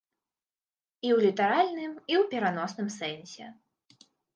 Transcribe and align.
І 1.07 1.11
ў 1.15 1.27
літаральным, 1.27 1.93
і 2.03 2.13
ў 2.21 2.23
пераносным 2.35 2.87
сэнсе. 2.99 3.45